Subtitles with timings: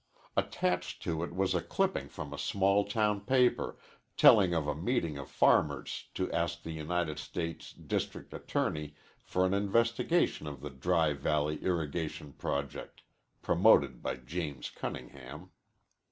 [0.35, 3.77] Attached to it was a clipping from a small town paper
[4.17, 9.53] telling of a meeting of farmers to ask the United States District Attorney for an
[9.53, 13.03] investigation of the Dry Valley irrigation project
[13.43, 15.51] promoted by James Cunningham.